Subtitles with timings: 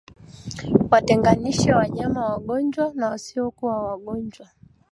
[0.91, 4.47] Watenganishe wanyama wagonjwa na wasiokuwa wagonjwa